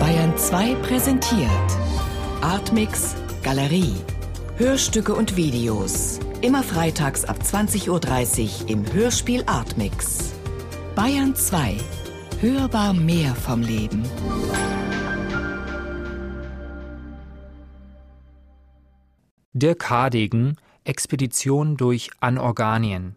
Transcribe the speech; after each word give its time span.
Bayern 0.00 0.38
2 0.38 0.74
präsentiert 0.76 1.50
Artmix 2.40 3.14
Galerie. 3.42 3.94
Hörstücke 4.56 5.14
und 5.14 5.36
Videos. 5.36 6.18
Immer 6.40 6.62
freitags 6.62 7.26
ab 7.26 7.36
20.30 7.42 7.90
Uhr 8.62 8.70
im 8.70 8.90
Hörspiel 8.90 9.44
Artmix. 9.44 10.32
Bayern 10.94 11.34
2. 11.34 11.76
Hörbar 12.40 12.94
mehr 12.94 13.34
vom 13.34 13.60
Leben. 13.60 14.02
Dirk 19.52 19.90
Hardegen 19.90 20.56
Expedition 20.84 21.76
durch 21.76 22.10
Anorganien 22.20 23.16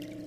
Mm-hmm. 0.00 0.26